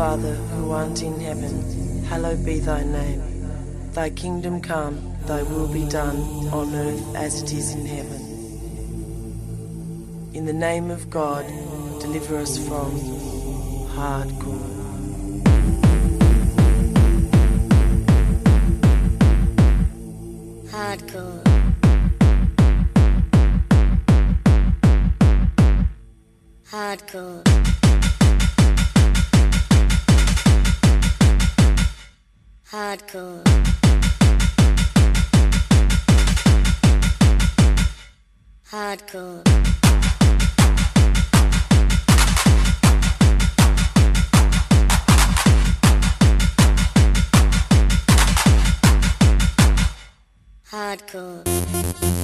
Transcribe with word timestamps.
Father 0.00 0.34
who 0.34 0.70
art 0.70 1.02
in 1.02 1.20
heaven, 1.20 2.02
hallowed 2.04 2.42
be 2.42 2.58
thy 2.58 2.82
name. 2.82 3.20
Thy 3.92 4.08
kingdom 4.08 4.62
come, 4.62 5.14
thy 5.26 5.42
will 5.42 5.68
be 5.68 5.86
done, 5.90 6.16
on 6.48 6.74
earth 6.74 7.14
as 7.14 7.42
it 7.42 7.52
is 7.52 7.74
in 7.74 7.84
heaven. 7.84 8.22
In 10.32 10.46
the 10.46 10.54
name 10.54 10.90
of 10.90 11.10
God, 11.10 11.44
deliver 12.00 12.38
us 12.38 12.56
from 12.66 12.98
hardcore. 13.92 14.78
Hardcore. 20.70 21.42
Hardcore. 26.70 27.69
Hardcore. 32.70 33.42
Hardcore. 38.70 39.42
Hardcore. 50.70 52.19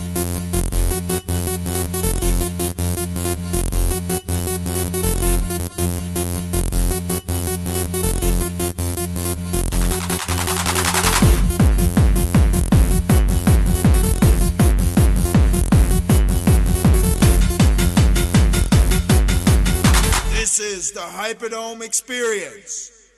Hyperdome 21.26 21.82
Experience. 21.82 23.10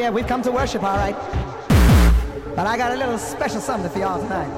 Yeah, 0.00 0.08
we've 0.08 0.26
come 0.26 0.40
to 0.40 0.50
worship, 0.50 0.82
all 0.82 0.96
right. 0.96 1.14
But 2.56 2.66
I 2.66 2.78
got 2.78 2.92
a 2.92 2.96
little 2.96 3.18
special 3.18 3.60
something 3.60 3.90
for 3.90 3.98
y'all 3.98 4.18
tonight. 4.18 4.48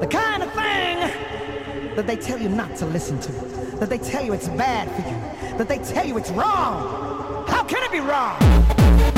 The 0.00 0.06
kind 0.06 0.42
of 0.42 0.52
thing 0.52 1.96
that 1.96 2.06
they 2.06 2.16
tell 2.16 2.38
you 2.38 2.50
not 2.50 2.76
to 2.76 2.84
listen 2.84 3.18
to, 3.20 3.32
that 3.78 3.88
they 3.88 3.96
tell 3.96 4.22
you 4.22 4.34
it's 4.34 4.48
bad 4.48 4.90
for 4.90 5.08
you, 5.08 5.56
that 5.56 5.68
they 5.68 5.78
tell 5.78 6.04
you 6.04 6.18
it's 6.18 6.30
wrong. 6.32 7.46
How 7.48 7.64
can 7.64 7.82
it 7.82 7.92
be 7.92 8.00
wrong? 8.00 9.11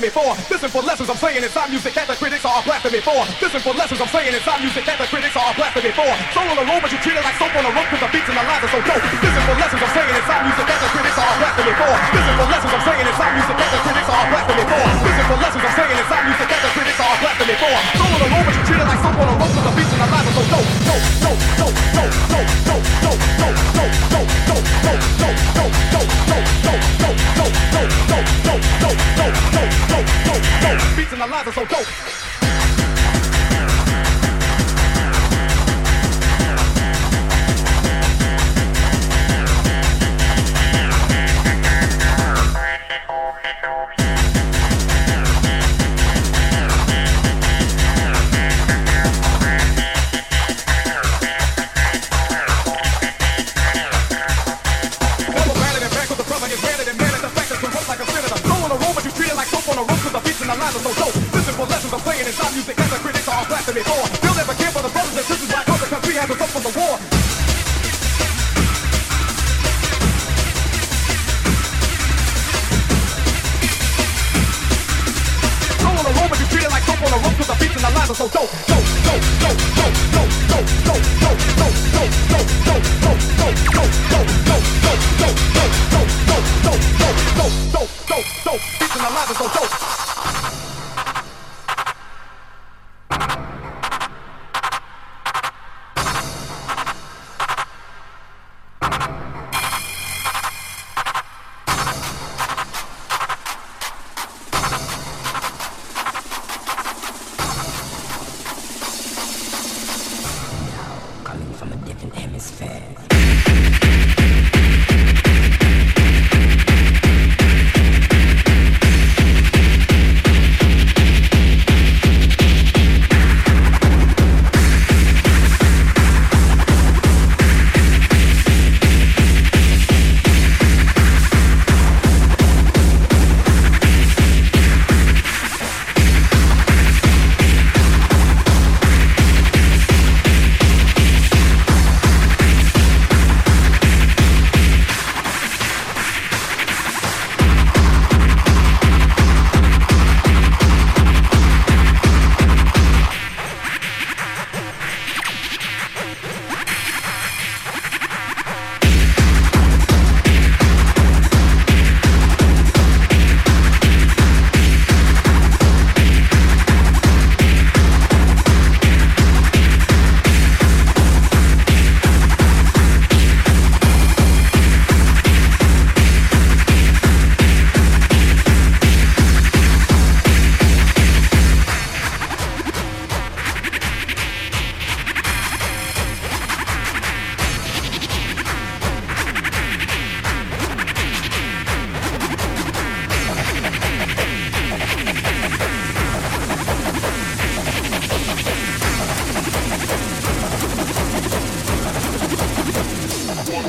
blasphemy 0.00 0.08
for. 0.10 0.52
Listen 0.52 0.70
for 0.70 0.82
lessons 0.82 1.10
I'm 1.10 1.16
saying 1.16 1.42
inside 1.42 1.70
music 1.70 1.94
that 1.94 2.08
the 2.08 2.14
critics 2.14 2.44
are 2.44 2.62
blasphemy 2.64 3.00
for. 3.00 3.20
Listen 3.40 3.60
for 3.60 3.72
lessons 3.74 4.00
I'm 4.00 4.08
saying 4.08 4.34
inside 4.34 4.60
music 4.62 4.84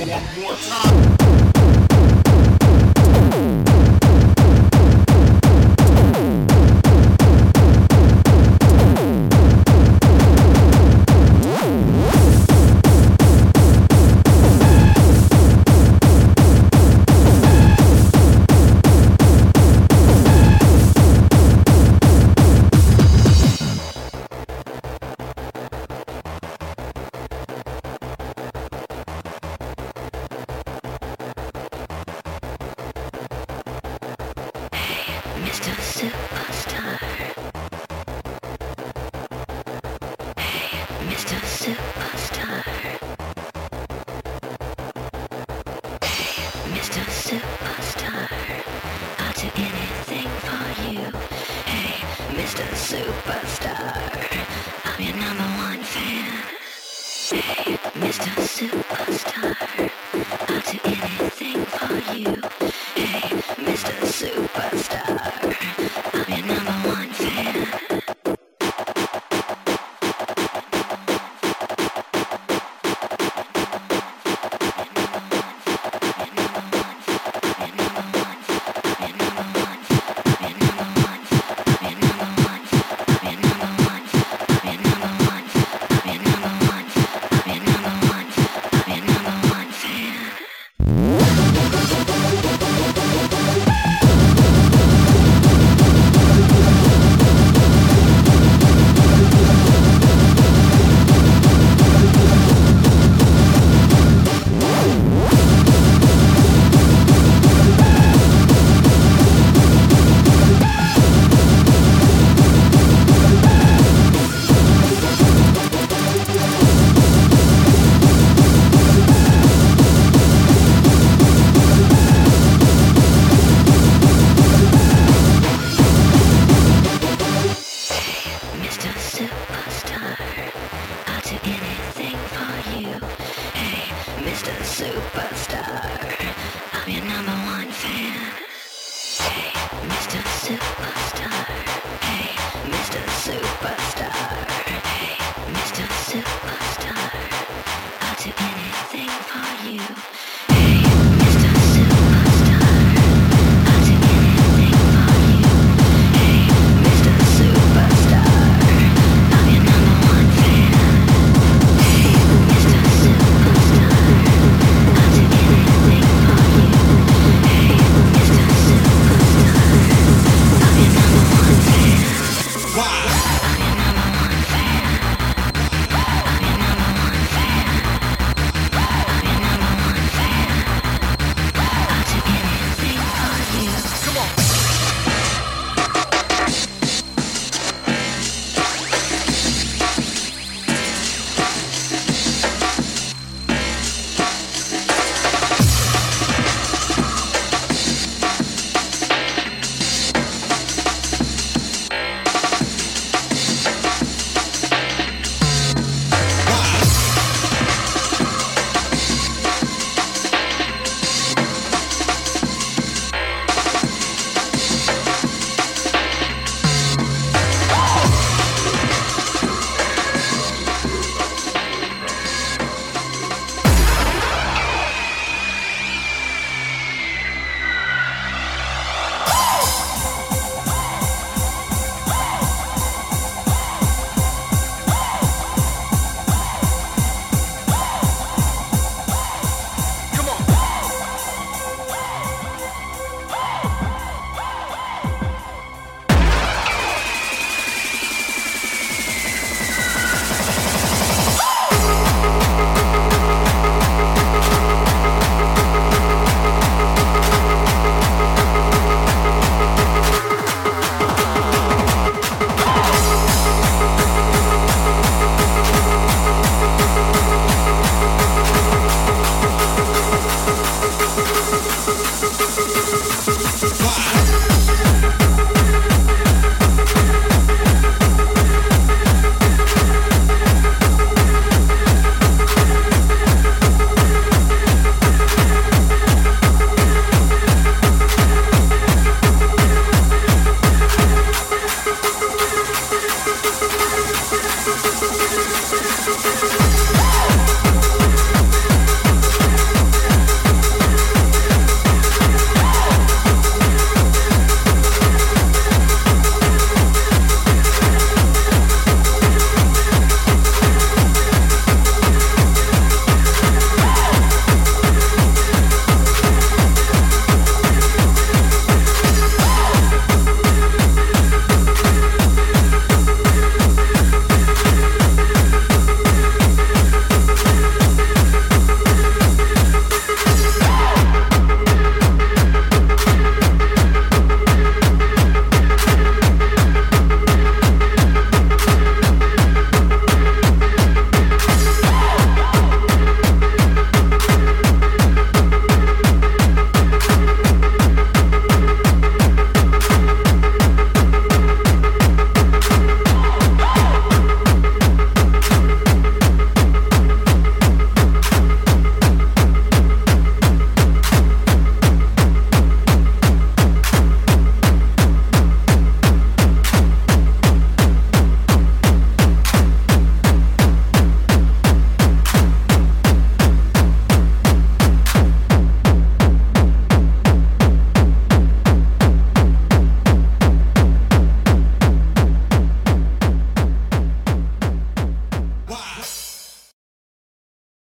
one 0.09 0.41
more 0.41 0.55
time. 0.55 1.20